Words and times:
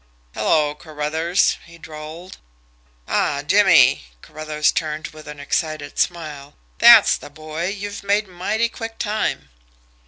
"Hello, 0.33 0.73
Carruthers!" 0.73 1.57
he 1.67 1.77
drawled. 1.77 2.39
"Ah, 3.07 3.43
Jimmie!" 3.43 4.05
Carruthers 4.23 4.71
turned 4.71 5.09
with 5.09 5.27
an 5.27 5.39
excited 5.39 5.99
smile. 5.99 6.55
"That's 6.79 7.15
the 7.15 7.29
boy! 7.29 7.67
You've 7.67 8.01
made 8.01 8.27
mighty 8.27 8.67
quick 8.67 8.97
time." 8.97 9.49